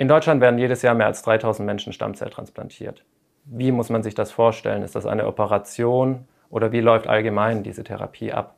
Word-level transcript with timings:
In 0.00 0.06
Deutschland 0.06 0.40
werden 0.40 0.60
jedes 0.60 0.82
Jahr 0.82 0.94
mehr 0.94 1.08
als 1.08 1.22
3000 1.22 1.66
Menschen 1.66 1.92
Stammzelltransplantiert. 1.92 3.04
Wie 3.46 3.72
muss 3.72 3.90
man 3.90 4.04
sich 4.04 4.14
das 4.14 4.30
vorstellen? 4.30 4.84
Ist 4.84 4.94
das 4.94 5.06
eine 5.06 5.26
Operation 5.26 6.28
oder 6.50 6.70
wie 6.70 6.78
läuft 6.78 7.08
allgemein 7.08 7.64
diese 7.64 7.82
Therapie 7.82 8.32
ab? 8.32 8.54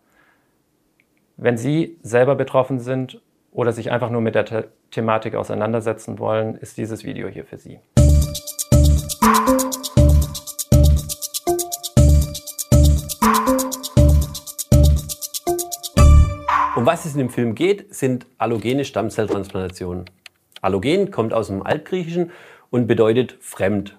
Wenn 1.39 1.57
Sie 1.57 1.97
selber 2.03 2.35
betroffen 2.35 2.79
sind 2.79 3.23
oder 3.53 3.73
sich 3.73 3.91
einfach 3.91 4.11
nur 4.11 4.21
mit 4.21 4.35
der 4.35 4.47
The 4.47 4.65
Thematik 4.91 5.35
auseinandersetzen 5.35 6.19
wollen, 6.19 6.57
ist 6.57 6.77
dieses 6.77 7.05
Video 7.05 7.27
hier 7.29 7.47
für 7.47 7.57
Sie. 7.57 7.81
Um 16.77 16.85
was 16.85 17.07
es 17.07 17.15
in 17.15 17.19
dem 17.19 17.31
Film 17.31 17.55
geht, 17.55 17.95
sind 17.95 18.27
allogene 18.37 18.85
Stammzelltransplantationen. 18.85 20.05
Allogen 20.61 21.11
kommt 21.11 21.33
aus 21.33 21.49
dem 21.49 21.63
Altgriechischen 21.63 22.31
und 22.71 22.87
bedeutet 22.87 23.37
fremd. 23.41 23.97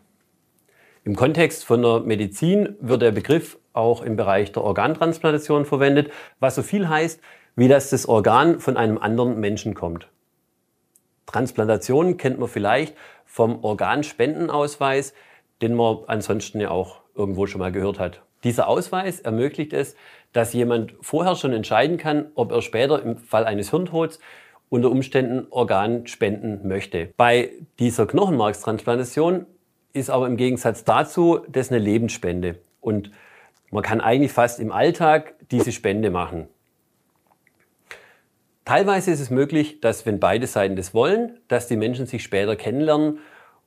Im 1.03 1.15
Kontext 1.15 1.65
von 1.65 1.81
der 1.81 2.01
Medizin 2.01 2.75
wird 2.79 3.01
der 3.01 3.11
Begriff 3.11 3.57
auch 3.73 4.01
im 4.01 4.15
Bereich 4.15 4.51
der 4.51 4.63
Organtransplantation 4.63 5.65
verwendet, 5.65 6.11
was 6.39 6.55
so 6.55 6.61
viel 6.61 6.89
heißt, 6.89 7.19
wie 7.55 7.67
dass 7.67 7.89
das 7.89 8.07
Organ 8.07 8.59
von 8.59 8.77
einem 8.77 8.97
anderen 8.97 9.39
Menschen 9.39 9.73
kommt. 9.73 10.07
Transplantation 11.25 12.17
kennt 12.17 12.39
man 12.39 12.49
vielleicht 12.49 12.95
vom 13.25 13.63
Organspendenausweis, 13.63 15.13
den 15.61 15.75
man 15.75 15.99
ansonsten 16.07 16.59
ja 16.59 16.69
auch 16.69 17.01
irgendwo 17.15 17.47
schon 17.47 17.59
mal 17.59 17.71
gehört 17.71 17.99
hat. 17.99 18.21
Dieser 18.43 18.67
Ausweis 18.67 19.19
ermöglicht 19.19 19.73
es, 19.73 19.95
dass 20.33 20.53
jemand 20.53 20.93
vorher 21.01 21.35
schon 21.35 21.53
entscheiden 21.53 21.97
kann, 21.97 22.31
ob 22.35 22.51
er 22.51 22.61
später 22.61 23.01
im 23.01 23.17
Fall 23.17 23.45
eines 23.45 23.69
Hirntods 23.69 24.19
unter 24.71 24.89
Umständen 24.89 25.47
Organ 25.49 26.07
spenden 26.07 26.65
möchte. 26.65 27.09
Bei 27.17 27.49
dieser 27.77 28.07
Knochenmarkstransplantation 28.07 29.45
ist 29.91 30.09
aber 30.09 30.27
im 30.27 30.37
Gegensatz 30.37 30.85
dazu 30.85 31.41
das 31.49 31.69
eine 31.69 31.79
Lebensspende. 31.79 32.55
Und 32.79 33.11
man 33.69 33.83
kann 33.83 33.99
eigentlich 33.99 34.31
fast 34.31 34.61
im 34.61 34.71
Alltag 34.71 35.35
diese 35.51 35.73
Spende 35.73 36.09
machen. 36.09 36.47
Teilweise 38.63 39.11
ist 39.11 39.19
es 39.19 39.29
möglich, 39.29 39.81
dass 39.81 40.05
wenn 40.05 40.21
beide 40.21 40.47
Seiten 40.47 40.77
das 40.77 40.93
wollen, 40.93 41.37
dass 41.49 41.67
die 41.67 41.75
Menschen 41.75 42.05
sich 42.05 42.23
später 42.23 42.55
kennenlernen, 42.55 43.19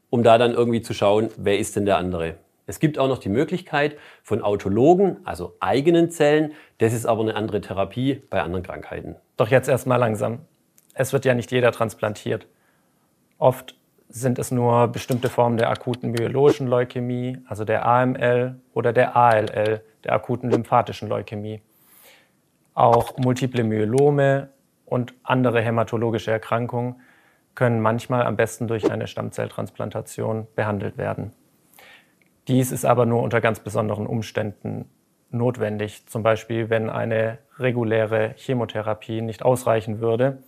um 0.09 0.23
da 0.23 0.39
dann 0.39 0.55
irgendwie 0.55 0.81
zu 0.81 0.95
schauen, 0.95 1.29
wer 1.37 1.59
ist 1.59 1.77
denn 1.77 1.85
der 1.85 1.99
andere. 1.99 2.37
Es 2.67 2.81
gibt 2.81 2.99
auch 2.99 3.09
noch 3.09 3.19
die 3.19 3.29
Möglichkeit 3.29 3.99
von 4.23 4.41
Autologen, 4.41 5.19
also 5.25 5.55
eigenen 5.61 6.11
Zellen. 6.11 6.53
Das 6.79 6.95
ist 6.95 7.05
aber 7.05 7.21
eine 7.21 7.37
andere 7.37 7.61
Therapie 7.61 8.23
bei 8.31 8.41
anderen 8.41 8.65
Krankheiten. 8.65 9.17
Doch 9.37 9.49
jetzt 9.49 9.69
erstmal 9.69 9.99
langsam. 9.99 10.47
Es 10.95 11.13
wird 11.13 11.25
ja 11.25 11.35
nicht 11.35 11.51
jeder 11.51 11.73
transplantiert. 11.73 12.47
Oft 13.39 13.77
sind 14.09 14.39
es 14.39 14.53
nur 14.53 14.89
bestimmte 14.89 15.29
Formen 15.29 15.57
der 15.57 15.71
akuten 15.71 16.13
myologischen 16.13 16.69
Leukämie, 16.69 17.39
also 17.49 17.65
der 17.65 17.85
AML 17.85 18.61
oder 18.73 18.93
der 18.93 19.17
ALL, 19.17 19.83
der 20.05 20.13
akuten 20.13 20.51
lymphatischen 20.51 21.09
Leukämie. 21.09 21.61
Auch 22.75 23.17
multiple 23.19 23.65
Myelome 23.65 24.51
und 24.87 25.15
andere 25.25 25.61
hämatologische 25.61 26.31
Erkrankungen 26.31 27.01
können 27.57 27.81
manchmal 27.81 28.25
am 28.25 28.37
besten 28.37 28.69
durch 28.69 28.91
eine 28.91 29.09
Stammzelltransplantation 29.09 30.47
behandelt 30.55 30.97
werden. 30.97 31.33
Dies 32.47 32.71
ist 32.71 32.85
aber 32.85 33.07
nur 33.07 33.23
unter 33.23 33.41
ganz 33.41 33.61
besonderen 33.61 34.07
Umständen 34.07 34.89
notwendig, 35.31 36.07
zum 36.07 36.23
Beispiel 36.23 36.71
wenn 36.71 36.91
eine 36.91 37.39
reguläre 37.59 38.35
Chemotherapie 38.37 39.23
nicht 39.23 39.45
ausreichen 39.45 40.01
würde 40.01 40.39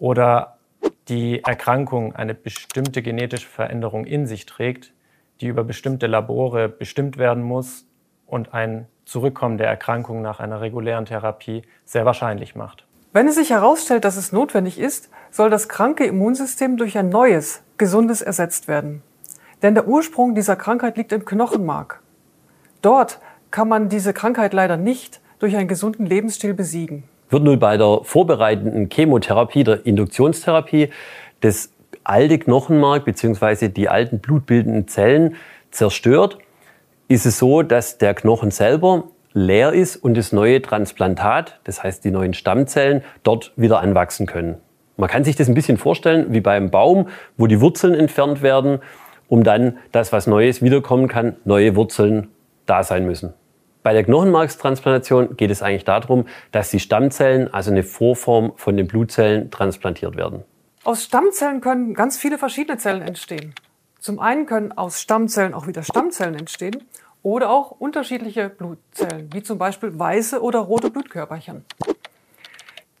oder 0.00 0.56
die 1.08 1.44
Erkrankung 1.44 2.16
eine 2.16 2.34
bestimmte 2.34 3.02
genetische 3.02 3.46
Veränderung 3.46 4.06
in 4.06 4.26
sich 4.26 4.46
trägt, 4.46 4.92
die 5.40 5.46
über 5.46 5.62
bestimmte 5.62 6.06
Labore 6.06 6.68
bestimmt 6.68 7.18
werden 7.18 7.42
muss 7.42 7.86
und 8.26 8.52
ein 8.52 8.86
Zurückkommen 9.04 9.58
der 9.58 9.66
Erkrankung 9.66 10.22
nach 10.22 10.38
einer 10.40 10.60
regulären 10.60 11.04
Therapie 11.04 11.62
sehr 11.84 12.04
wahrscheinlich 12.06 12.54
macht. 12.54 12.86
Wenn 13.12 13.26
es 13.26 13.34
sich 13.34 13.50
herausstellt, 13.50 14.04
dass 14.04 14.16
es 14.16 14.30
notwendig 14.30 14.78
ist, 14.78 15.10
soll 15.32 15.50
das 15.50 15.68
kranke 15.68 16.04
Immunsystem 16.06 16.76
durch 16.76 16.96
ein 16.96 17.08
neues, 17.08 17.62
gesundes 17.76 18.22
ersetzt 18.22 18.68
werden. 18.68 19.02
Denn 19.62 19.74
der 19.74 19.88
Ursprung 19.88 20.36
dieser 20.36 20.54
Krankheit 20.54 20.96
liegt 20.96 21.12
im 21.12 21.24
Knochenmark. 21.24 22.02
Dort 22.82 23.20
kann 23.50 23.68
man 23.68 23.88
diese 23.88 24.12
Krankheit 24.12 24.52
leider 24.52 24.76
nicht 24.76 25.20
durch 25.40 25.56
einen 25.56 25.68
gesunden 25.68 26.06
Lebensstil 26.06 26.54
besiegen. 26.54 27.02
Wird 27.30 27.44
nun 27.44 27.58
bei 27.58 27.76
der 27.76 28.00
vorbereitenden 28.02 28.88
Chemotherapie, 28.92 29.64
der 29.64 29.86
Induktionstherapie, 29.86 30.90
das 31.40 31.72
alte 32.04 32.38
Knochenmark 32.38 33.04
bzw. 33.04 33.68
die 33.68 33.88
alten 33.88 34.18
blutbildenden 34.18 34.88
Zellen 34.88 35.36
zerstört, 35.70 36.38
ist 37.08 37.26
es 37.26 37.38
so, 37.38 37.62
dass 37.62 37.98
der 37.98 38.14
Knochen 38.14 38.50
selber 38.50 39.04
leer 39.32 39.72
ist 39.72 39.96
und 39.96 40.16
das 40.16 40.32
neue 40.32 40.60
Transplantat, 40.60 41.60
das 41.64 41.82
heißt 41.82 42.04
die 42.04 42.10
neuen 42.10 42.34
Stammzellen, 42.34 43.02
dort 43.22 43.52
wieder 43.56 43.80
anwachsen 43.80 44.26
können. 44.26 44.56
Man 44.96 45.08
kann 45.08 45.24
sich 45.24 45.36
das 45.36 45.48
ein 45.48 45.54
bisschen 45.54 45.78
vorstellen 45.78 46.32
wie 46.32 46.40
beim 46.40 46.70
Baum, 46.70 47.08
wo 47.36 47.46
die 47.46 47.60
Wurzeln 47.60 47.94
entfernt 47.94 48.42
werden 48.42 48.80
um 49.30 49.44
dann 49.44 49.78
das, 49.92 50.12
was 50.12 50.26
Neues 50.26 50.60
wiederkommen 50.60 51.08
kann, 51.08 51.36
neue 51.44 51.76
Wurzeln 51.76 52.28
da 52.66 52.82
sein 52.82 53.06
müssen. 53.06 53.32
Bei 53.82 53.94
der 53.94 54.04
Knochenmarkstransplantation 54.04 55.36
geht 55.36 55.50
es 55.50 55.62
eigentlich 55.62 55.84
darum, 55.84 56.26
dass 56.52 56.70
die 56.70 56.80
Stammzellen, 56.80 57.52
also 57.52 57.70
eine 57.70 57.82
Vorform 57.82 58.52
von 58.56 58.76
den 58.76 58.86
Blutzellen, 58.86 59.50
transplantiert 59.50 60.16
werden. 60.16 60.44
Aus 60.84 61.04
Stammzellen 61.04 61.60
können 61.60 61.94
ganz 61.94 62.18
viele 62.18 62.36
verschiedene 62.36 62.76
Zellen 62.76 63.02
entstehen. 63.02 63.54
Zum 63.98 64.18
einen 64.18 64.46
können 64.46 64.72
aus 64.72 65.00
Stammzellen 65.00 65.54
auch 65.54 65.66
wieder 65.66 65.82
Stammzellen 65.82 66.34
entstehen 66.34 66.84
oder 67.22 67.50
auch 67.50 67.70
unterschiedliche 67.70 68.50
Blutzellen, 68.50 69.32
wie 69.32 69.42
zum 69.42 69.58
Beispiel 69.58 69.98
weiße 69.98 70.42
oder 70.42 70.60
rote 70.60 70.90
Blutkörperchen. 70.90 71.64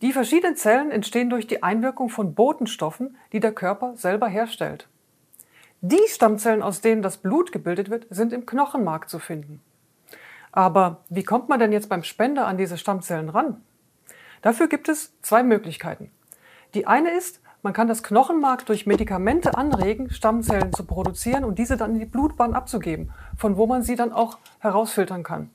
Die 0.02 0.12
verschiedenen 0.12 0.56
Zellen 0.56 0.90
entstehen 0.90 1.28
durch 1.28 1.46
die 1.46 1.62
Einwirkung 1.62 2.08
von 2.08 2.34
Botenstoffen, 2.34 3.16
die 3.32 3.40
der 3.40 3.52
Körper 3.52 3.96
selber 3.96 4.28
herstellt. 4.28 4.88
Die 5.82 6.00
Stammzellen, 6.08 6.62
aus 6.62 6.80
denen 6.80 7.02
das 7.02 7.18
Blut 7.18 7.52
gebildet 7.52 7.90
wird, 7.90 8.06
sind 8.10 8.32
im 8.32 8.46
Knochenmark 8.46 9.10
zu 9.10 9.18
finden. 9.18 9.60
Aber 10.52 11.04
wie 11.08 11.22
kommt 11.22 11.48
man 11.48 11.60
denn 11.60 11.72
jetzt 11.72 11.88
beim 11.88 12.02
Spender 12.02 12.46
an 12.46 12.56
diese 12.56 12.76
Stammzellen 12.76 13.28
ran? 13.28 13.62
Dafür 14.42 14.68
gibt 14.68 14.88
es 14.88 15.12
zwei 15.22 15.42
Möglichkeiten. 15.42 16.10
Die 16.74 16.86
eine 16.86 17.10
ist, 17.10 17.40
man 17.62 17.72
kann 17.74 17.88
das 17.88 18.02
Knochenmark 18.02 18.64
durch 18.66 18.86
Medikamente 18.86 19.56
anregen, 19.56 20.10
Stammzellen 20.10 20.72
zu 20.72 20.84
produzieren 20.84 21.44
und 21.44 21.58
diese 21.58 21.76
dann 21.76 21.92
in 21.92 22.00
die 22.00 22.06
Blutbahn 22.06 22.54
abzugeben, 22.54 23.12
von 23.36 23.56
wo 23.56 23.66
man 23.66 23.82
sie 23.82 23.96
dann 23.96 24.12
auch 24.12 24.38
herausfiltern 24.60 25.22
kann. 25.22 25.50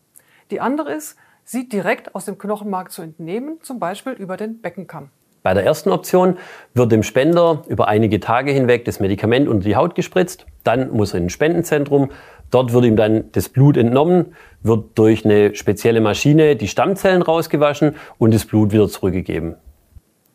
Die 0.52 0.62
andere 0.62 0.94
ist, 0.94 1.18
sie 1.44 1.68
direkt 1.68 2.14
aus 2.14 2.26
dem 2.26 2.38
Knochenmark 2.38 2.92
zu 2.92 3.02
entnehmen, 3.02 3.58
zum 3.64 3.80
Beispiel 3.80 4.14
über 4.14 4.38
den 4.38 4.62
Beckenkamm. 4.62 5.10
Bei 5.42 5.54
der 5.54 5.64
ersten 5.64 5.92
Option 5.92 6.40
wird 6.74 6.92
dem 6.92 7.04
Spender 7.04 7.64
über 7.68 7.88
einige 7.88 8.20
Tage 8.20 8.52
hinweg 8.52 8.84
das 8.86 9.00
Medikament 9.00 9.48
unter 9.48 9.64
die 9.64 9.76
Haut 9.76 9.94
gespritzt. 9.94 10.48
Dann 10.64 10.90
muss 10.90 11.14
er 11.14 11.20
in 11.20 11.28
ein 11.28 11.30
Spendenzentrum. 11.30 12.10
Dort 12.52 12.74
wird 12.74 12.86
ihm 12.86 12.96
dann 12.96 13.32
das 13.32 13.50
Blut 13.50 13.78
entnommen, 13.78 14.36
wird 14.62 14.98
durch 14.98 15.26
eine 15.26 15.56
spezielle 15.56 16.02
Maschine 16.02 16.56
die 16.56 16.68
Stammzellen 16.68 17.22
rausgewaschen 17.22 17.96
und 18.18 18.34
das 18.34 18.46
Blut 18.46 18.72
wieder 18.72 18.88
zurückgegeben. 18.88 19.56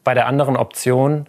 Bei 0.05 0.15
der 0.15 0.27
anderen 0.27 0.57
Option 0.57 1.27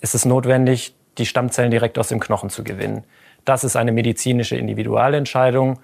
ist 0.00 0.14
es 0.14 0.24
notwendig, 0.24 0.94
die 1.18 1.26
Stammzellen 1.26 1.70
direkt 1.70 1.98
aus 1.98 2.08
dem 2.08 2.20
Knochen 2.20 2.50
zu 2.50 2.62
gewinnen. 2.62 3.04
Das 3.44 3.64
ist 3.64 3.76
eine 3.76 3.92
medizinische 3.92 4.56
Individualentscheidung, 4.56 5.80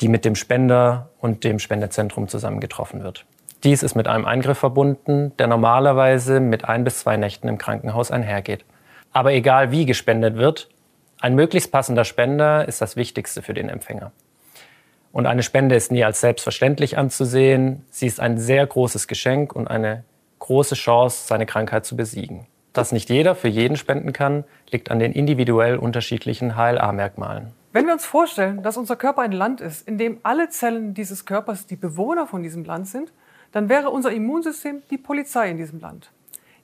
die 0.00 0.08
mit 0.08 0.24
dem 0.24 0.34
Spender 0.34 1.10
und 1.18 1.44
dem 1.44 1.58
Spendezentrum 1.58 2.28
zusammen 2.28 2.60
getroffen 2.60 3.02
wird. 3.02 3.24
Dies 3.64 3.82
ist 3.82 3.94
mit 3.94 4.08
einem 4.08 4.24
Eingriff 4.24 4.58
verbunden, 4.58 5.32
der 5.38 5.46
normalerweise 5.46 6.40
mit 6.40 6.64
ein 6.64 6.84
bis 6.84 7.00
zwei 7.00 7.16
Nächten 7.18 7.48
im 7.48 7.58
Krankenhaus 7.58 8.10
einhergeht. 8.10 8.64
Aber 9.12 9.32
egal 9.32 9.70
wie 9.70 9.84
gespendet 9.84 10.36
wird, 10.36 10.68
ein 11.20 11.34
möglichst 11.34 11.70
passender 11.70 12.04
Spender 12.04 12.66
ist 12.66 12.80
das 12.80 12.96
Wichtigste 12.96 13.42
für 13.42 13.52
den 13.52 13.68
Empfänger. 13.68 14.12
Und 15.12 15.26
eine 15.26 15.42
Spende 15.42 15.74
ist 15.74 15.92
nie 15.92 16.04
als 16.04 16.20
selbstverständlich 16.20 16.96
anzusehen. 16.96 17.84
Sie 17.90 18.06
ist 18.06 18.20
ein 18.20 18.38
sehr 18.38 18.66
großes 18.66 19.06
Geschenk 19.06 19.54
und 19.54 19.68
eine 19.68 20.04
große 20.38 20.76
Chance, 20.76 21.26
seine 21.26 21.46
Krankheit 21.46 21.84
zu 21.84 21.96
besiegen. 21.96 22.46
Dass 22.72 22.92
nicht 22.92 23.10
jeder 23.10 23.34
für 23.34 23.48
jeden 23.48 23.76
spenden 23.76 24.12
kann, 24.12 24.44
liegt 24.70 24.90
an 24.90 24.98
den 24.98 25.12
individuell 25.12 25.76
unterschiedlichen 25.76 26.56
HLA-Merkmalen. 26.56 27.52
Wenn 27.72 27.86
wir 27.86 27.92
uns 27.92 28.06
vorstellen, 28.06 28.62
dass 28.62 28.76
unser 28.76 28.96
Körper 28.96 29.22
ein 29.22 29.32
Land 29.32 29.60
ist, 29.60 29.86
in 29.86 29.98
dem 29.98 30.18
alle 30.22 30.48
Zellen 30.48 30.94
dieses 30.94 31.26
Körpers 31.26 31.66
die 31.66 31.76
Bewohner 31.76 32.26
von 32.26 32.42
diesem 32.42 32.64
Land 32.64 32.88
sind, 32.88 33.12
dann 33.52 33.68
wäre 33.68 33.90
unser 33.90 34.12
Immunsystem 34.12 34.82
die 34.90 34.98
Polizei 34.98 35.50
in 35.50 35.56
diesem 35.56 35.80
Land. 35.80 36.10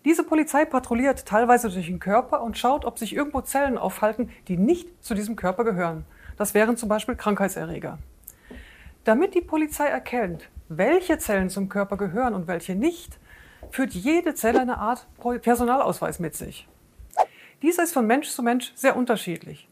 Diese 0.07 0.23
Polizei 0.23 0.65
patrouilliert 0.65 1.27
teilweise 1.27 1.69
durch 1.69 1.87
den 1.87 1.99
Körper 1.99 2.41
und 2.41 2.57
schaut, 2.57 2.85
ob 2.85 2.97
sich 2.97 3.13
irgendwo 3.13 3.41
Zellen 3.41 3.77
aufhalten, 3.77 4.31
die 4.47 4.57
nicht 4.57 4.87
zu 5.05 5.17
diesem 5.17 5.35
Körper 5.35 5.65
gehören. 5.65 6.05
Das 6.37 6.55
wären 6.55 6.77
zum 6.77 6.89
Beispiel 6.89 7.17
Krankheitserreger. 7.17 7.99
Damit 9.03 9.35
die 9.35 9.41
Polizei 9.41 9.87
erkennt, 9.87 10.49
welche 10.69 11.19
Zellen 11.19 11.51
zum 11.51 11.69
Körper 11.69 11.97
gehören 11.97 12.35
und 12.35 12.47
welche 12.47 12.77
nicht, 12.77 13.19
führt 13.73 13.95
jede 13.95 14.37
Zelle 14.37 14.61
eine 14.61 14.79
Art 14.79 15.09
Personalausweis 15.43 16.21
mit 16.21 16.37
sich. 16.37 16.69
Dieser 17.63 17.83
ist 17.83 17.93
von 17.93 18.07
Mensch 18.07 18.29
zu 18.29 18.45
Mensch 18.45 18.73
sehr 18.77 18.97
unterschiedlich. 18.97 19.67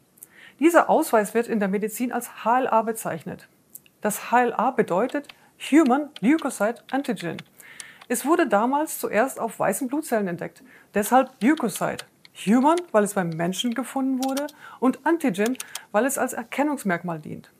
Dieser 0.58 0.90
Ausweis 0.90 1.34
wird 1.34 1.46
in 1.46 1.60
der 1.60 1.68
Medizin 1.68 2.10
als 2.10 2.42
HLA 2.42 2.82
bezeichnet. 2.82 3.46
Das 4.00 4.32
HLA 4.32 4.72
bedeutet 4.72 5.28
Human 5.70 6.08
Leukocyte 6.20 6.82
Antigen. 6.90 7.36
Es 8.08 8.26
wurde 8.26 8.46
damals 8.46 8.98
zuerst 8.98 9.40
auf 9.40 9.58
weißen 9.58 9.88
Blutzellen 9.88 10.28
entdeckt, 10.28 10.62
deshalb 10.94 11.30
Leukocyte. 11.42 12.04
Human, 12.46 12.78
weil 12.92 13.04
es 13.04 13.14
beim 13.14 13.30
Menschen 13.30 13.74
gefunden 13.74 14.24
wurde, 14.24 14.48
und 14.80 15.06
Antigen, 15.06 15.56
weil 15.92 16.04
es 16.04 16.18
als 16.18 16.32
Erkennungsmerkmal 16.32 17.20
dient. 17.20 17.50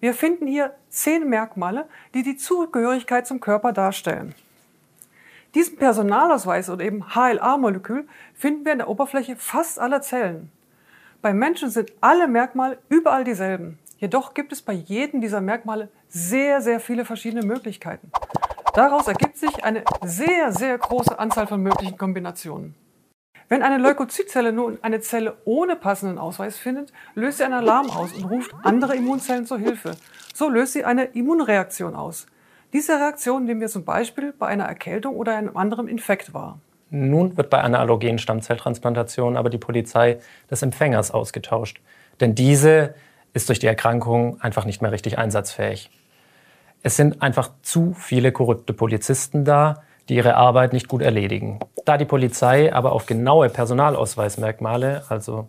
Wir 0.00 0.14
finden 0.14 0.46
hier 0.46 0.74
zehn 0.88 1.28
Merkmale, 1.28 1.88
die 2.14 2.22
die 2.22 2.36
Zugehörigkeit 2.36 3.26
zum 3.26 3.40
Körper 3.40 3.72
darstellen. 3.72 4.34
Diesen 5.54 5.76
Personalausweis 5.76 6.68
oder 6.68 6.84
eben 6.84 7.14
HLA-Molekül 7.14 8.06
finden 8.34 8.64
wir 8.64 8.72
in 8.72 8.78
der 8.78 8.88
Oberfläche 8.88 9.36
fast 9.36 9.78
aller 9.78 10.02
Zellen. 10.02 10.50
Beim 11.22 11.38
Menschen 11.38 11.70
sind 11.70 11.92
alle 12.00 12.28
Merkmale 12.28 12.78
überall 12.88 13.24
dieselben. 13.24 13.78
Jedoch 13.98 14.34
gibt 14.34 14.52
es 14.52 14.62
bei 14.62 14.72
jedem 14.72 15.20
dieser 15.20 15.40
Merkmale 15.40 15.88
sehr, 16.08 16.60
sehr 16.60 16.80
viele 16.80 17.04
verschiedene 17.04 17.46
Möglichkeiten. 17.46 18.10
Daraus 18.74 19.06
ergibt 19.06 19.36
sich 19.36 19.64
eine 19.64 19.84
sehr, 20.04 20.50
sehr 20.50 20.76
große 20.76 21.16
Anzahl 21.16 21.46
von 21.46 21.62
möglichen 21.62 21.96
Kombinationen. 21.96 22.74
Wenn 23.48 23.62
eine 23.62 23.78
Leukozytzelle 23.78 24.52
nun 24.52 24.78
eine 24.82 25.00
Zelle 25.00 25.36
ohne 25.44 25.76
passenden 25.76 26.18
Ausweis 26.18 26.56
findet, 26.56 26.92
löst 27.14 27.38
sie 27.38 27.44
einen 27.44 27.54
Alarm 27.54 27.88
aus 27.90 28.12
und 28.14 28.24
ruft 28.24 28.52
andere 28.64 28.96
Immunzellen 28.96 29.46
zur 29.46 29.58
Hilfe. 29.58 29.92
So 30.34 30.48
löst 30.48 30.72
sie 30.72 30.84
eine 30.84 31.04
Immunreaktion 31.04 31.94
aus. 31.94 32.26
Diese 32.72 32.94
Reaktion 32.94 33.44
nehmen 33.44 33.60
wir 33.60 33.68
zum 33.68 33.84
Beispiel 33.84 34.32
bei 34.32 34.48
einer 34.48 34.64
Erkältung 34.64 35.14
oder 35.14 35.36
einem 35.36 35.56
anderen 35.56 35.86
Infekt 35.86 36.34
wahr. 36.34 36.58
Nun 36.90 37.36
wird 37.36 37.50
bei 37.50 37.62
einer 37.62 37.78
allogenen 37.78 38.18
Stammzelltransplantation 38.18 39.36
aber 39.36 39.50
die 39.50 39.58
Polizei 39.58 40.18
des 40.50 40.62
Empfängers 40.62 41.12
ausgetauscht. 41.12 41.80
Denn 42.18 42.34
diese 42.34 42.96
ist 43.34 43.48
durch 43.48 43.60
die 43.60 43.68
Erkrankung 43.68 44.40
einfach 44.40 44.64
nicht 44.64 44.82
mehr 44.82 44.90
richtig 44.90 45.16
einsatzfähig. 45.16 45.90
Es 46.86 46.96
sind 46.96 47.22
einfach 47.22 47.50
zu 47.62 47.96
viele 47.98 48.30
korrupte 48.30 48.74
Polizisten 48.74 49.46
da, 49.46 49.82
die 50.10 50.16
ihre 50.16 50.36
Arbeit 50.36 50.74
nicht 50.74 50.86
gut 50.86 51.00
erledigen. 51.00 51.58
Da 51.86 51.96
die 51.96 52.04
Polizei 52.04 52.74
aber 52.74 52.92
auf 52.92 53.06
genaue 53.06 53.48
Personalausweismerkmale, 53.48 55.02
also 55.08 55.48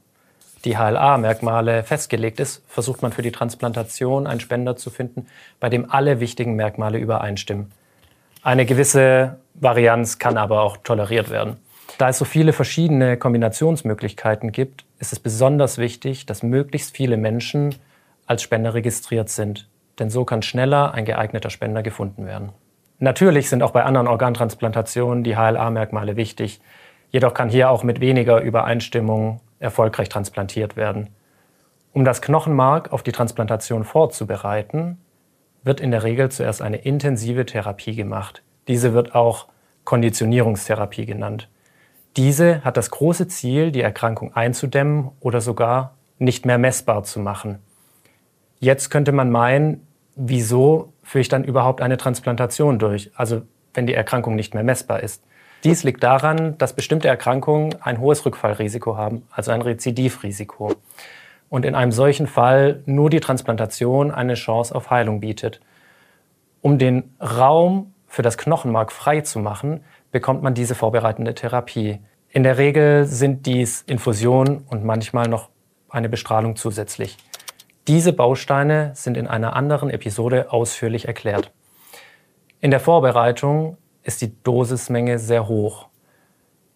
die 0.64 0.78
HLA-Merkmale, 0.78 1.84
festgelegt 1.84 2.40
ist, 2.40 2.64
versucht 2.70 3.02
man 3.02 3.12
für 3.12 3.22
die 3.22 3.34
Transplantation 3.34 4.28
einen 4.28 4.40
Spender 4.40 4.78
zu 4.78 4.90
finden, 4.90 5.28
bei 5.60 5.68
dem 5.68 5.92
alle 5.92 6.22
wichtigen 6.22 6.56
Merkmale 6.56 7.00
übereinstimmen. 7.00 7.70
Eine 8.42 8.66
gewisse 8.66 9.38
Varianz 9.56 10.20
kann 10.20 10.38
aber 10.38 10.62
auch 10.62 10.78
toleriert 10.78 11.30
werden. 11.30 11.58
Da 11.98 12.08
es 12.08 12.18
so 12.18 12.24
viele 12.24 12.54
verschiedene 12.54 13.18
Kombinationsmöglichkeiten 13.18 14.54
gibt, 14.54 14.86
ist 15.00 15.12
es 15.12 15.20
besonders 15.20 15.80
wichtig, 15.80 16.26
dass 16.28 16.44
möglichst 16.44 16.96
viele 16.96 17.18
Menschen 17.18 17.76
als 18.26 18.42
Spender 18.42 18.74
registriert 18.74 19.28
sind. 19.28 19.68
Denn 20.00 20.10
so 20.10 20.26
kann 20.26 20.42
schneller 20.42 20.94
ein 20.94 21.06
geeigneter 21.06 21.50
Spender 21.50 21.84
gefunden 21.84 22.26
werden. 22.26 22.52
Natürlich 23.00 23.50
sind 23.50 23.64
auch 23.64 23.72
bei 23.72 23.84
anderen 23.84 24.08
Organtransplantationen 24.08 25.24
die 25.24 25.36
HLA-Merkmale 25.36 26.16
wichtig. 26.16 26.62
Jedoch 27.12 27.34
kann 27.34 27.50
hier 27.50 27.70
auch 27.70 27.84
mit 27.84 28.00
weniger 28.00 28.42
Übereinstimmung 28.42 29.42
erfolgreich 29.60 30.10
transplantiert 30.10 30.76
werden. 30.76 31.10
Um 31.94 32.04
das 32.04 32.22
Knochenmark 32.22 32.92
auf 32.92 33.04
die 33.04 33.12
Transplantation 33.12 33.84
vorzubereiten, 33.84 34.98
wird 35.64 35.80
in 35.80 35.92
der 35.92 36.04
Regel 36.04 36.30
zuerst 36.30 36.62
eine 36.62 36.78
intensive 36.78 37.46
Therapie 37.46 37.96
gemacht. 37.96 38.44
Diese 38.68 38.94
wird 38.94 39.16
auch 39.16 39.48
Konditionierungstherapie 39.84 41.06
genannt. 41.06 41.50
Diese 42.18 42.64
hat 42.64 42.78
das 42.78 42.92
große 42.92 43.28
Ziel, 43.28 43.72
die 43.72 43.82
Erkrankung 43.82 44.34
einzudämmen 44.36 45.12
oder 45.20 45.42
sogar 45.42 45.96
nicht 46.18 46.46
mehr 46.46 46.58
messbar 46.58 47.04
zu 47.04 47.20
machen. 47.20 47.60
Jetzt 48.60 48.90
könnte 48.90 49.12
man 49.12 49.32
meinen, 49.32 49.85
wieso 50.16 50.94
führe 51.04 51.22
ich 51.22 51.30
dann 51.30 51.44
überhaupt 51.44 51.82
eine 51.82 51.98
Transplantation 51.98 52.80
durch? 52.80 53.12
Also 53.16 53.44
wenn 53.74 53.88
die 53.88 53.94
Erkrankung 53.94 54.36
nicht 54.36 54.54
mehr 54.54 54.64
messbar 54.64 55.04
ist. 55.04 55.24
Dies 55.64 55.84
liegt 55.84 56.04
daran, 56.04 56.58
dass 56.58 56.74
bestimmte 56.74 57.08
Erkrankungen 57.08 57.76
ein 57.82 58.00
hohes 58.00 58.26
Rückfallrisiko 58.26 58.98
haben, 58.98 59.24
also 59.32 59.52
ein 59.52 59.62
Rezidivrisiko. 59.62 60.76
Und 61.50 61.66
in 61.66 61.76
einem 61.76 61.92
solchen 61.92 62.28
Fall 62.28 62.84
nur 62.86 63.10
die 63.10 63.20
Transplantation 63.20 64.12
eine 64.12 64.36
Chance 64.36 64.74
auf 64.74 64.90
Heilung 64.90 65.20
bietet. 65.22 65.62
Um 66.62 66.78
den 66.78 67.16
Raum 67.20 67.94
für 68.08 68.22
das 68.22 68.38
Knochenmark 68.38 68.92
frei 68.92 69.22
zu 69.22 69.40
machen, 69.40 69.84
bekommt 70.12 70.44
man 70.44 70.54
diese 70.54 70.76
vorbereitende 70.76 71.34
Therapie. 71.34 72.00
In 72.30 72.44
der 72.44 72.58
Regel 72.58 73.06
sind 73.06 73.46
dies 73.46 73.82
Infusionen 73.84 74.66
und 74.70 74.84
manchmal 74.84 75.28
noch 75.28 75.50
eine 75.90 76.10
Bestrahlung 76.10 76.56
zusätzlich. 76.56 77.18
Diese 77.88 78.14
Bausteine 78.14 78.92
sind 78.96 79.16
in 79.16 79.28
einer 79.28 79.56
anderen 79.56 79.92
Episode 79.92 80.52
ausführlich 80.52 81.08
erklärt. 81.08 81.52
In 82.60 82.72
der 82.72 82.80
Vorbereitung 82.80 83.78
ist 84.02 84.22
die 84.22 84.42
Dosismenge 84.42 85.20
sehr 85.20 85.48
hoch. 85.48 85.88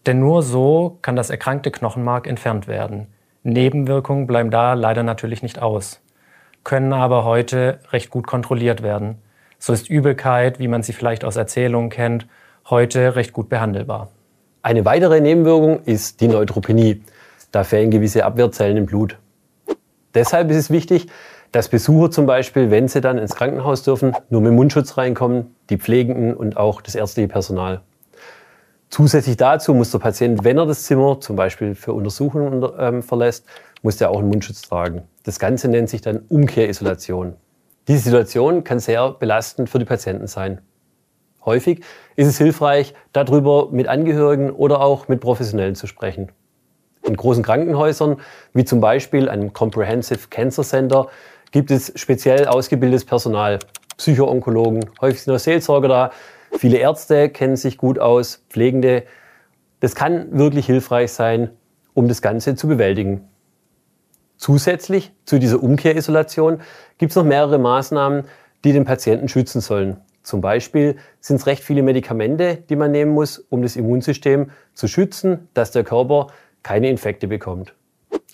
Denn 0.06 0.20
nur 0.20 0.44
so 0.44 1.00
kann 1.02 1.16
das 1.16 1.32
erkrankte 1.32 1.72
Knochenmark 1.72 2.28
entfernt 2.28 2.68
werden. 2.68 3.08
Nebenwirkungen 3.42 4.28
bleiben 4.28 4.52
da 4.52 4.76
leider 4.76 5.02
natürlich 5.02 5.42
nicht 5.42 5.60
aus, 5.60 6.00
können 6.64 6.94
aber 6.94 7.24
heute 7.24 7.80
recht 7.90 8.12
gut 8.12 8.28
kontrolliert 8.28 8.84
werden. 8.84 9.18
So 9.58 9.74
ist 9.74 9.90
Übelkeit, 9.90 10.60
wie 10.60 10.68
man 10.68 10.84
sie 10.84 10.94
vielleicht 10.94 11.26
aus 11.26 11.38
Erzählungen 11.38 11.90
kennt, 11.90 12.28
heute 12.70 13.16
recht 13.16 13.34
gut 13.34 13.50
behandelbar. 13.50 14.10
Eine 14.62 14.86
weitere 14.86 15.22
Nebenwirkung 15.22 15.84
ist 15.86 16.22
die 16.22 16.28
Neutropenie. 16.28 17.02
Da 17.52 17.64
fehlen 17.64 17.90
gewisse 17.90 18.26
Abwehrzellen 18.26 18.78
im 18.78 18.86
Blut. 18.86 19.18
Deshalb 20.14 20.50
ist 20.52 20.58
es 20.58 20.70
wichtig, 20.70 21.08
dass 21.52 21.70
Besucher 21.70 22.12
zum 22.12 22.26
Beispiel, 22.26 22.72
wenn 22.72 22.88
sie 22.88 23.02
dann 23.02 23.18
ins 23.18 23.36
Krankenhaus 23.36 23.84
dürfen, 23.84 24.14
nur 24.30 24.42
mit 24.42 24.54
Mundschutz 24.54 24.98
reinkommen, 24.98 25.56
die 25.70 25.78
Pflegenden 25.78 26.36
und 26.36 26.58
auch 26.58 26.82
das 26.82 26.96
ärztliche 26.96 27.28
Personal. 27.28 27.82
Zusätzlich 28.90 29.38
dazu 29.38 29.74
muss 29.74 29.92
der 29.92 30.00
Patient, 30.00 30.44
wenn 30.44 30.58
er 30.58 30.66
das 30.66 30.84
Zimmer 30.84 31.20
zum 31.20 31.36
Beispiel 31.36 31.76
für 31.76 31.94
Untersuchungen 31.94 32.68
ähm, 32.78 33.04
verlässt, 33.04 33.46
muss 33.84 34.02
er 34.02 34.10
auch 34.10 34.20
einen 34.20 34.30
Mundschutz 34.30 34.64
tragen. 34.64 35.04
Das 35.24 35.40
Ganze 35.40 35.68
nennt 35.68 35.90
sich 35.90 36.02
dann 36.02 36.24
Umkehrisolation. 36.30 37.36
Diese 37.88 38.04
Situation 38.04 38.64
kann 38.64 38.80
sehr 38.80 39.12
belastend 39.12 39.70
für 39.70 39.80
die 39.80 39.86
Patienten 39.86 40.28
sein. 40.28 40.62
Häufig 41.46 41.84
ist 42.16 42.28
es 42.28 42.38
hilfreich, 42.38 42.94
darüber 43.14 43.70
mit 43.72 43.88
Angehörigen 43.88 44.52
oder 44.52 44.82
auch 44.82 45.08
mit 45.08 45.22
Professionellen 45.22 45.76
zu 45.76 45.88
sprechen. 45.88 46.32
In 47.10 47.18
großen 47.18 47.42
Krankenhäusern, 47.44 48.18
wie 48.54 48.66
zum 48.66 48.82
Beispiel 48.82 49.30
einem 49.30 49.52
Comprehensive 49.52 50.28
Cancer 50.30 50.62
Center, 50.64 51.08
gibt 51.52 51.72
es 51.72 51.92
speziell 51.96 52.48
ausgebildetes 52.48 53.04
Personal, 53.04 53.58
Psychoonkologen, 53.98 54.86
häufig 55.02 55.24
sind 55.24 55.34
auch 55.34 55.40
Seelsorger 55.40 55.88
da, 55.88 56.12
viele 56.60 56.78
Ärzte 56.78 57.30
kennen 57.30 57.56
sich 57.56 57.78
gut 57.80 57.98
aus, 57.98 58.44
Pflegende. 58.50 59.04
Das 59.80 59.96
kann 59.96 60.38
wirklich 60.38 60.68
hilfreich 60.68 61.12
sein, 61.12 61.50
um 61.96 62.08
das 62.08 62.22
Ganze 62.22 62.56
zu 62.56 62.68
bewältigen. 62.68 63.28
Zusätzlich 64.38 65.12
zu 65.26 65.40
dieser 65.40 65.64
Umkehrisolation 65.64 66.62
gibt 67.00 67.12
es 67.12 67.16
noch 67.16 67.26
mehrere 67.26 67.58
Maßnahmen, 67.58 68.26
die 68.64 68.72
den 68.72 68.86
Patienten 68.86 69.28
schützen 69.30 69.62
sollen. 69.62 69.98
Zum 70.22 70.42
Beispiel 70.42 70.98
sind 71.22 71.38
es 71.38 71.48
recht 71.48 71.64
viele 71.64 71.82
Medikamente, 71.82 72.58
die 72.70 72.76
man 72.76 72.92
nehmen 72.92 73.14
muss, 73.14 73.40
um 73.40 73.64
das 73.64 73.76
Immunsystem 73.76 74.52
zu 74.76 74.88
schützen, 74.88 75.50
dass 75.56 75.72
der 75.72 75.84
Körper 75.84 76.28
keine 76.64 76.90
Infekte 76.90 77.28
bekommt. 77.28 77.74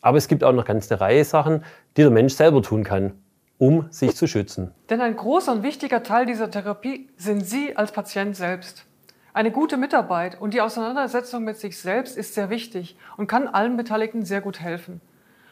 Aber 0.01 0.17
es 0.17 0.27
gibt 0.27 0.43
auch 0.43 0.53
noch 0.53 0.65
ganz 0.65 0.91
eine 0.91 1.01
Reihe 1.01 1.25
Sachen, 1.25 1.63
die 1.97 2.01
der 2.01 2.11
Mensch 2.11 2.33
selber 2.33 2.61
tun 2.61 2.83
kann, 2.83 3.13
um 3.57 3.87
sich 3.91 4.15
zu 4.15 4.27
schützen. 4.27 4.71
Denn 4.89 5.01
ein 5.01 5.15
großer 5.15 5.51
und 5.51 5.63
wichtiger 5.63 6.03
Teil 6.03 6.25
dieser 6.25 6.51
Therapie 6.51 7.09
sind 7.17 7.45
Sie 7.45 7.75
als 7.75 7.91
Patient 7.91 8.35
selbst. 8.35 8.85
Eine 9.33 9.51
gute 9.51 9.77
Mitarbeit 9.77 10.39
und 10.39 10.53
die 10.53 10.61
Auseinandersetzung 10.61 11.43
mit 11.43 11.57
sich 11.57 11.77
selbst 11.77 12.15
ist 12.15 12.35
sehr 12.35 12.49
wichtig 12.49 12.95
und 13.17 13.27
kann 13.27 13.47
allen 13.47 13.75
Beteiligten 13.75 14.23
sehr 14.23 14.41
gut 14.41 14.61
helfen. 14.61 15.01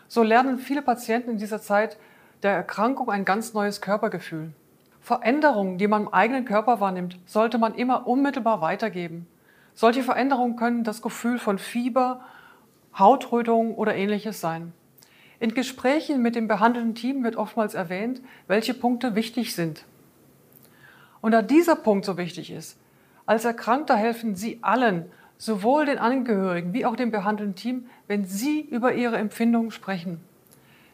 So 0.07 0.23
lernen 0.23 0.57
viele 0.57 0.81
Patienten 0.81 1.31
in 1.31 1.37
dieser 1.37 1.61
Zeit 1.61 1.97
der 2.43 2.51
Erkrankung 2.51 3.09
ein 3.09 3.25
ganz 3.25 3.53
neues 3.53 3.81
Körpergefühl. 3.81 4.53
Veränderungen, 5.01 5.77
die 5.77 5.87
man 5.87 6.03
im 6.03 6.13
eigenen 6.13 6.45
Körper 6.45 6.79
wahrnimmt, 6.79 7.17
sollte 7.25 7.57
man 7.57 7.75
immer 7.75 8.07
unmittelbar 8.07 8.61
weitergeben. 8.61 9.27
Solche 9.73 10.03
Veränderungen 10.03 10.55
können 10.55 10.83
das 10.85 11.01
Gefühl 11.01 11.37
von 11.39 11.57
Fieber, 11.57 12.21
Hautrötung 12.97 13.75
oder 13.75 13.95
ähnliches 13.95 14.41
sein. 14.41 14.73
In 15.39 15.53
Gesprächen 15.53 16.21
mit 16.21 16.35
dem 16.35 16.47
behandelnden 16.47 16.95
Team 16.95 17.23
wird 17.23 17.35
oftmals 17.35 17.73
erwähnt, 17.73 18.21
welche 18.47 18.73
Punkte 18.73 19.15
wichtig 19.15 19.55
sind. 19.55 19.85
Und 21.21 21.31
da 21.31 21.41
dieser 21.41 21.75
Punkt 21.75 22.05
so 22.05 22.17
wichtig 22.17 22.51
ist, 22.51 22.77
als 23.25 23.45
Erkrankter 23.45 23.95
helfen 23.95 24.35
Sie 24.35 24.59
allen, 24.61 25.05
sowohl 25.37 25.85
den 25.85 25.97
Angehörigen 25.97 26.73
wie 26.73 26.85
auch 26.85 26.95
dem 26.95 27.11
behandelnden 27.11 27.55
Team, 27.55 27.85
wenn 28.07 28.25
Sie 28.25 28.61
über 28.61 28.93
Ihre 28.93 29.17
Empfindungen 29.17 29.71
sprechen. 29.71 30.19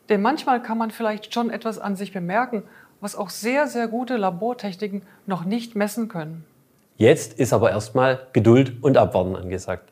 Denn 0.09 0.21
manchmal 0.21 0.61
kann 0.61 0.77
man 0.77 0.91
vielleicht 0.91 1.33
schon 1.33 1.49
etwas 1.49 1.77
an 1.77 1.95
sich 1.95 2.11
bemerken, 2.11 2.63
was 3.01 3.15
auch 3.15 3.29
sehr, 3.29 3.67
sehr 3.67 3.87
gute 3.87 4.17
Labortechniken 4.17 5.03
noch 5.25 5.45
nicht 5.45 5.75
messen 5.75 6.07
können. 6.07 6.45
Jetzt 6.97 7.39
ist 7.39 7.53
aber 7.53 7.71
erstmal 7.71 8.27
Geduld 8.33 8.83
und 8.83 8.97
Abwarten 8.97 9.35
angesagt. 9.35 9.89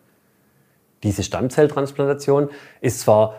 Diese 1.04 1.24
Stammzelltransplantation 1.24 2.50
ist 2.82 3.01
zwar 3.01 3.36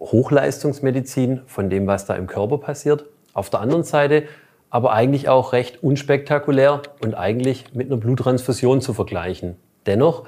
Hochleistungsmedizin 0.00 1.42
von 1.46 1.70
dem, 1.70 1.86
was 1.86 2.06
da 2.06 2.14
im 2.14 2.26
Körper 2.26 2.58
passiert, 2.58 3.06
auf 3.32 3.50
der 3.50 3.60
anderen 3.60 3.82
Seite 3.82 4.24
aber 4.70 4.92
eigentlich 4.92 5.28
auch 5.28 5.52
recht 5.52 5.82
unspektakulär 5.82 6.82
und 7.00 7.14
eigentlich 7.14 7.72
mit 7.74 7.86
einer 7.86 7.96
Bluttransfusion 7.96 8.80
zu 8.80 8.92
vergleichen. 8.92 9.56
Dennoch 9.86 10.24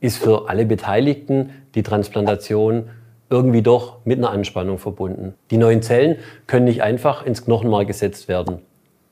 ist 0.00 0.18
für 0.18 0.48
alle 0.48 0.64
Beteiligten 0.64 1.50
die 1.74 1.82
Transplantation 1.82 2.88
irgendwie 3.28 3.62
doch 3.62 3.98
mit 4.04 4.18
einer 4.18 4.30
Anspannung 4.30 4.78
verbunden. 4.78 5.34
Die 5.50 5.58
neuen 5.58 5.82
Zellen 5.82 6.16
können 6.46 6.64
nicht 6.64 6.82
einfach 6.82 7.24
ins 7.24 7.44
Knochenmark 7.44 7.86
gesetzt 7.86 8.28
werden. 8.28 8.60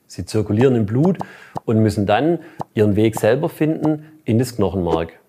Sie 0.07 0.25
zirkulieren 0.25 0.75
im 0.75 0.85
Blut 0.85 1.19
und 1.65 1.79
müssen 1.79 2.05
dann 2.05 2.39
ihren 2.73 2.95
Weg 2.95 3.19
selber 3.19 3.47
finden 3.47 4.05
in 4.25 4.39
das 4.39 4.55
Knochenmark. 4.55 5.19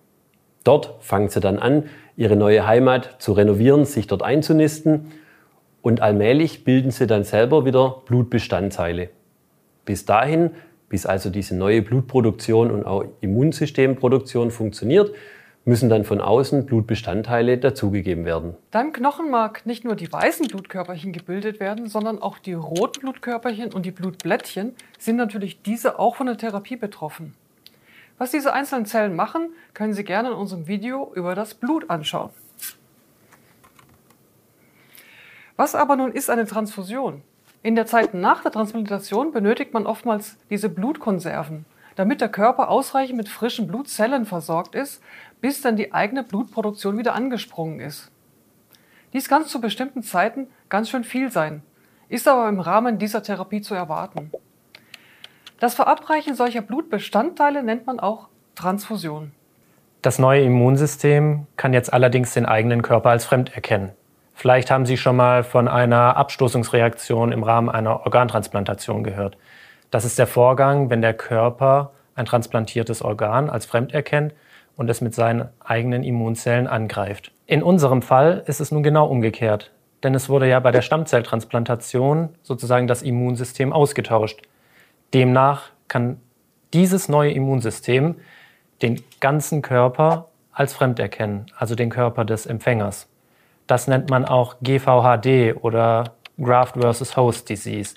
Dort 0.64 0.94
fangen 1.00 1.28
sie 1.28 1.40
dann 1.40 1.58
an, 1.58 1.84
ihre 2.16 2.36
neue 2.36 2.66
Heimat 2.66 3.16
zu 3.18 3.32
renovieren, 3.32 3.84
sich 3.84 4.06
dort 4.06 4.22
einzunisten 4.22 5.12
und 5.82 6.02
allmählich 6.02 6.64
bilden 6.64 6.90
sie 6.90 7.06
dann 7.06 7.24
selber 7.24 7.64
wieder 7.64 8.02
Blutbestandteile. 8.06 9.08
Bis 9.84 10.04
dahin, 10.04 10.50
bis 10.88 11.06
also 11.06 11.30
diese 11.30 11.56
neue 11.56 11.82
Blutproduktion 11.82 12.70
und 12.70 12.84
auch 12.84 13.04
Immunsystemproduktion 13.20 14.50
funktioniert, 14.50 15.12
müssen 15.64 15.88
dann 15.88 16.04
von 16.04 16.20
außen 16.20 16.66
Blutbestandteile 16.66 17.58
dazugegeben 17.58 18.24
werden. 18.24 18.54
Da 18.70 18.80
im 18.80 18.92
Knochenmark 18.92 19.66
nicht 19.66 19.84
nur 19.84 19.94
die 19.94 20.10
weißen 20.10 20.48
Blutkörperchen 20.48 21.12
gebildet 21.12 21.60
werden, 21.60 21.88
sondern 21.88 22.20
auch 22.20 22.38
die 22.38 22.54
roten 22.54 23.00
Blutkörperchen 23.00 23.72
und 23.72 23.84
die 23.84 23.90
Blutblättchen, 23.90 24.74
sind 24.98 25.16
natürlich 25.16 25.62
diese 25.62 25.98
auch 25.98 26.16
von 26.16 26.26
der 26.26 26.38
Therapie 26.38 26.76
betroffen. 26.76 27.34
Was 28.20 28.32
diese 28.32 28.52
einzelnen 28.52 28.84
Zellen 28.84 29.16
machen, 29.16 29.54
können 29.72 29.94
Sie 29.94 30.04
gerne 30.04 30.28
in 30.28 30.34
unserem 30.34 30.66
Video 30.66 31.10
über 31.14 31.34
das 31.34 31.54
Blut 31.54 31.88
anschauen. 31.88 32.28
Was 35.56 35.74
aber 35.74 35.96
nun 35.96 36.12
ist 36.12 36.28
eine 36.28 36.44
Transfusion? 36.44 37.22
In 37.62 37.76
der 37.76 37.86
Zeit 37.86 38.12
nach 38.12 38.42
der 38.42 38.52
Transplantation 38.52 39.32
benötigt 39.32 39.72
man 39.72 39.86
oftmals 39.86 40.36
diese 40.50 40.68
Blutkonserven, 40.68 41.64
damit 41.96 42.20
der 42.20 42.28
Körper 42.28 42.68
ausreichend 42.68 43.16
mit 43.16 43.30
frischen 43.30 43.66
Blutzellen 43.66 44.26
versorgt 44.26 44.74
ist, 44.74 45.02
bis 45.40 45.62
dann 45.62 45.76
die 45.76 45.94
eigene 45.94 46.22
Blutproduktion 46.22 46.98
wieder 46.98 47.14
angesprungen 47.14 47.80
ist. 47.80 48.10
Dies 49.14 49.30
kann 49.30 49.46
zu 49.46 49.62
bestimmten 49.62 50.02
Zeiten 50.02 50.48
ganz 50.68 50.90
schön 50.90 51.04
viel 51.04 51.32
sein, 51.32 51.62
ist 52.10 52.28
aber 52.28 52.50
im 52.50 52.60
Rahmen 52.60 52.98
dieser 52.98 53.22
Therapie 53.22 53.62
zu 53.62 53.74
erwarten. 53.74 54.30
Das 55.60 55.74
Verabreichen 55.74 56.34
solcher 56.34 56.62
Blutbestandteile 56.62 57.62
nennt 57.62 57.86
man 57.86 58.00
auch 58.00 58.28
Transfusion. 58.54 59.32
Das 60.00 60.18
neue 60.18 60.42
Immunsystem 60.42 61.46
kann 61.58 61.74
jetzt 61.74 61.92
allerdings 61.92 62.32
den 62.32 62.46
eigenen 62.46 62.80
Körper 62.80 63.10
als 63.10 63.26
fremd 63.26 63.54
erkennen. 63.54 63.90
Vielleicht 64.32 64.70
haben 64.70 64.86
Sie 64.86 64.96
schon 64.96 65.16
mal 65.16 65.44
von 65.44 65.68
einer 65.68 66.16
Abstoßungsreaktion 66.16 67.30
im 67.30 67.42
Rahmen 67.42 67.68
einer 67.68 68.06
Organtransplantation 68.06 69.04
gehört. 69.04 69.36
Das 69.90 70.06
ist 70.06 70.18
der 70.18 70.26
Vorgang, 70.26 70.88
wenn 70.88 71.02
der 71.02 71.12
Körper 71.12 71.90
ein 72.14 72.24
transplantiertes 72.24 73.02
Organ 73.02 73.50
als 73.50 73.66
fremd 73.66 73.92
erkennt 73.92 74.32
und 74.76 74.88
es 74.88 75.02
mit 75.02 75.14
seinen 75.14 75.50
eigenen 75.62 76.04
Immunzellen 76.04 76.68
angreift. 76.68 77.32
In 77.44 77.62
unserem 77.62 78.00
Fall 78.00 78.44
ist 78.46 78.62
es 78.62 78.72
nun 78.72 78.82
genau 78.82 79.06
umgekehrt, 79.08 79.72
denn 80.04 80.14
es 80.14 80.30
wurde 80.30 80.48
ja 80.48 80.58
bei 80.58 80.70
der 80.70 80.80
Stammzelltransplantation 80.80 82.30
sozusagen 82.42 82.86
das 82.86 83.02
Immunsystem 83.02 83.74
ausgetauscht. 83.74 84.40
Demnach 85.14 85.70
kann 85.88 86.20
dieses 86.72 87.08
neue 87.08 87.32
Immunsystem 87.32 88.16
den 88.82 89.02
ganzen 89.20 89.62
Körper 89.62 90.28
als 90.52 90.72
fremd 90.72 90.98
erkennen, 90.98 91.46
also 91.56 91.74
den 91.74 91.90
Körper 91.90 92.24
des 92.24 92.46
Empfängers. 92.46 93.08
Das 93.66 93.86
nennt 93.86 94.10
man 94.10 94.24
auch 94.24 94.56
GVHD 94.62 95.56
oder 95.60 96.14
Graft 96.40 96.76
versus 96.76 97.16
Host 97.16 97.48
Disease. 97.48 97.96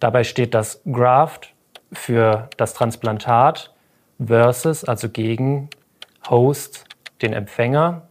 Dabei 0.00 0.24
steht 0.24 0.54
das 0.54 0.82
Graft 0.90 1.54
für 1.92 2.48
das 2.56 2.74
Transplantat 2.74 3.72
versus, 4.24 4.84
also 4.84 5.08
gegen 5.08 5.70
Host, 6.28 6.84
den 7.20 7.32
Empfänger, 7.32 8.08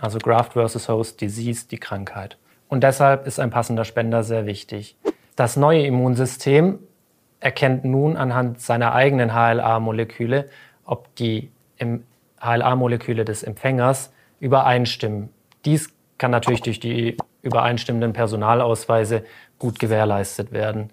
also 0.00 0.18
Graft 0.18 0.54
versus 0.54 0.88
Host 0.88 1.20
Disease, 1.20 1.66
die 1.68 1.78
Krankheit. 1.78 2.38
Und 2.68 2.82
deshalb 2.82 3.26
ist 3.26 3.38
ein 3.38 3.50
passender 3.50 3.84
Spender 3.84 4.22
sehr 4.22 4.46
wichtig. 4.46 4.96
Das 5.36 5.56
neue 5.56 5.86
Immunsystem 5.86 6.78
erkennt 7.44 7.84
nun 7.84 8.16
anhand 8.16 8.62
seiner 8.62 8.94
eigenen 8.94 9.34
HLA-Moleküle, 9.34 10.48
ob 10.86 11.14
die 11.16 11.50
HLA-Moleküle 12.40 13.26
des 13.26 13.42
Empfängers 13.42 14.14
übereinstimmen. 14.40 15.28
Dies 15.66 15.92
kann 16.16 16.30
natürlich 16.30 16.62
durch 16.62 16.80
die 16.80 17.18
übereinstimmenden 17.42 18.14
Personalausweise 18.14 19.24
gut 19.58 19.78
gewährleistet 19.78 20.52
werden. 20.52 20.90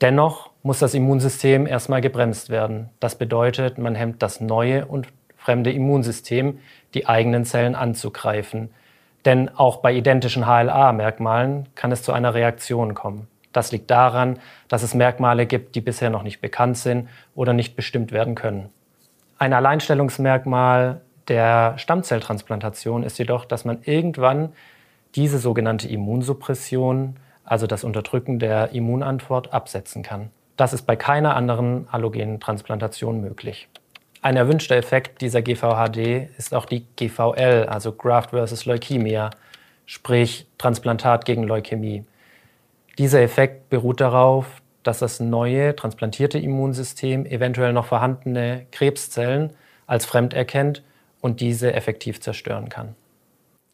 Dennoch 0.00 0.50
muss 0.62 0.78
das 0.78 0.94
Immunsystem 0.94 1.66
erstmal 1.66 2.00
gebremst 2.00 2.48
werden. 2.48 2.90
Das 3.00 3.16
bedeutet, 3.16 3.76
man 3.78 3.96
hemmt 3.96 4.22
das 4.22 4.40
neue 4.40 4.86
und 4.86 5.08
fremde 5.36 5.72
Immunsystem, 5.72 6.60
die 6.94 7.08
eigenen 7.08 7.44
Zellen 7.44 7.74
anzugreifen. 7.74 8.70
Denn 9.24 9.48
auch 9.48 9.78
bei 9.78 9.92
identischen 9.92 10.46
HLA-Merkmalen 10.46 11.70
kann 11.74 11.90
es 11.90 12.04
zu 12.04 12.12
einer 12.12 12.34
Reaktion 12.34 12.94
kommen. 12.94 13.26
Das 13.52 13.72
liegt 13.72 13.90
daran, 13.90 14.38
dass 14.68 14.82
es 14.82 14.94
Merkmale 14.94 15.46
gibt, 15.46 15.74
die 15.74 15.80
bisher 15.80 16.10
noch 16.10 16.22
nicht 16.22 16.40
bekannt 16.40 16.78
sind 16.78 17.08
oder 17.34 17.52
nicht 17.52 17.76
bestimmt 17.76 18.12
werden 18.12 18.34
können. 18.34 18.70
Ein 19.38 19.52
Alleinstellungsmerkmal 19.52 21.00
der 21.28 21.78
Stammzelltransplantation 21.78 23.02
ist 23.02 23.18
jedoch, 23.18 23.44
dass 23.44 23.64
man 23.64 23.78
irgendwann 23.84 24.52
diese 25.14 25.38
sogenannte 25.38 25.88
Immunsuppression, 25.88 27.16
also 27.44 27.66
das 27.66 27.84
Unterdrücken 27.84 28.38
der 28.38 28.72
Immunantwort, 28.72 29.52
absetzen 29.52 30.02
kann. 30.02 30.30
Das 30.56 30.72
ist 30.72 30.82
bei 30.82 30.96
keiner 30.96 31.34
anderen 31.34 31.88
allogenen 31.90 32.40
Transplantation 32.40 33.20
möglich. 33.20 33.68
Ein 34.20 34.36
erwünschter 34.36 34.76
Effekt 34.76 35.20
dieser 35.20 35.42
GVHD 35.42 36.28
ist 36.38 36.54
auch 36.54 36.66
die 36.66 36.86
GVL, 36.96 37.66
also 37.68 37.92
Graft 37.92 38.30
versus 38.30 38.64
Leukämia, 38.64 39.30
sprich 39.86 40.46
Transplantat 40.58 41.24
gegen 41.24 41.42
Leukämie. 41.42 42.04
Dieser 42.98 43.22
Effekt 43.22 43.68
beruht 43.70 44.00
darauf, 44.00 44.62
dass 44.82 44.98
das 44.98 45.20
neue 45.20 45.74
transplantierte 45.76 46.38
Immunsystem 46.38 47.24
eventuell 47.26 47.72
noch 47.72 47.86
vorhandene 47.86 48.66
Krebszellen 48.70 49.50
als 49.86 50.04
fremd 50.04 50.34
erkennt 50.34 50.82
und 51.20 51.40
diese 51.40 51.72
effektiv 51.72 52.20
zerstören 52.20 52.68
kann. 52.68 52.94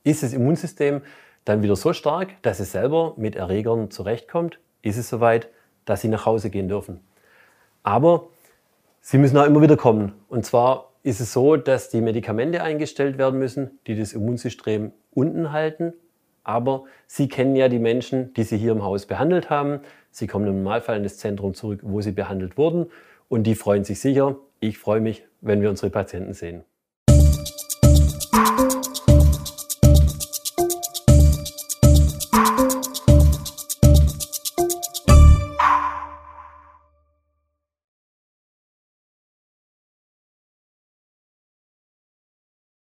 Ist 0.05 0.23
das 0.23 0.33
Immunsystem 0.33 1.03
dann 1.45 1.63
wieder 1.63 1.77
so 1.77 1.93
stark, 1.93 2.41
dass 2.43 2.61
es 2.61 2.73
selber 2.73 3.15
mit 3.17 3.37
Erregern 3.37 3.91
zurechtkommt? 3.91 4.59
Ist 4.83 4.99
es 4.99 5.09
soweit, 5.09 5.49
dass 5.85 6.03
sie 6.03 6.09
nach 6.09 6.27
Hause 6.27 6.51
gehen 6.51 6.69
dürfen? 6.69 7.01
Aber 7.83 8.29
Sie 9.11 9.17
müssen 9.17 9.39
auch 9.39 9.47
immer 9.47 9.63
wieder 9.63 9.79
kommen. 9.79 10.13
Und 10.29 10.45
zwar 10.45 10.93
ist 11.03 11.21
es 11.21 11.33
so, 11.33 11.57
dass 11.57 11.89
die 11.89 12.03
Medikamente 12.03 12.63
eingestellt 12.63 13.17
werden 13.17 13.39
müssen, 13.39 13.79
die 13.87 13.99
das 13.99 14.13
Immunsystem 14.13 14.93
unten 15.15 15.51
halten. 15.51 15.95
Aber 16.49 16.85
Sie 17.07 17.29
kennen 17.29 17.57
ja 17.57 17.69
die 17.69 17.79
Menschen, 17.79 18.33
die 18.33 18.43
Sie 18.43 18.57
hier 18.57 18.73
im 18.73 18.83
Haus 18.83 19.05
behandelt 19.05 19.51
haben. 19.51 19.81
Sie 20.11 20.27
kommen 20.27 20.47
im 20.47 20.63
Normalfall 20.63 20.97
in 20.97 21.03
das 21.03 21.19
Zentrum 21.19 21.53
zurück, 21.53 21.81
wo 21.83 22.01
Sie 22.01 22.13
behandelt 22.13 22.57
wurden. 22.57 22.87
Und 23.29 23.43
die 23.43 23.55
freuen 23.55 23.85
sich 23.85 24.01
sicher. 24.01 24.37
Ich 24.59 24.79
freue 24.79 25.03
mich, 25.03 25.25
wenn 25.43 25.61
wir 25.61 25.69
unsere 25.69 25.91
Patienten 25.91 26.33
sehen. 26.33 26.65